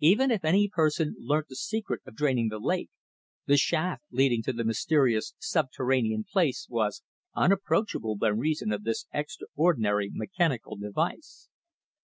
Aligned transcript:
Even 0.00 0.32
if 0.32 0.44
any 0.44 0.68
person 0.68 1.14
learnt 1.20 1.46
the 1.46 1.54
secret 1.54 2.00
of 2.04 2.16
draining 2.16 2.48
the 2.48 2.58
lake, 2.58 2.90
the 3.46 3.56
shaft 3.56 4.02
leading 4.10 4.42
to 4.42 4.52
the 4.52 4.64
mysterious 4.64 5.32
subterranean 5.38 6.24
place 6.28 6.66
was 6.68 7.04
unapproachable 7.36 8.16
by 8.16 8.26
reason 8.26 8.72
of 8.72 8.82
this 8.82 9.06
extraordinary 9.14 10.10
mechanical 10.12 10.74
device. 10.76 11.50